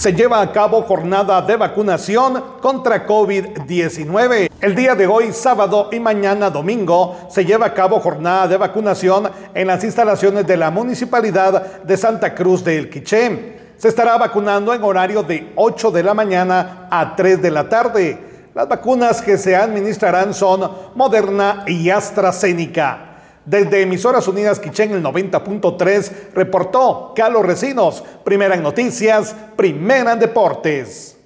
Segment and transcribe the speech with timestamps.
[0.00, 4.50] se lleva a cabo jornada de vacunación contra COVID-19.
[4.58, 9.30] El día de hoy, sábado y mañana, domingo, se lleva a cabo jornada de vacunación
[9.52, 13.74] en las instalaciones de la Municipalidad de Santa Cruz del Quiché.
[13.76, 18.18] Se estará vacunando en horario de 8 de la mañana a 3 de la tarde.
[18.54, 20.62] Las vacunas que se administrarán son
[20.94, 23.09] Moderna y AstraZeneca.
[23.44, 31.19] Desde Emisoras Unidas Quichén, el 90.3, reportó Carlos Recinos, primera en noticias, primera en deportes.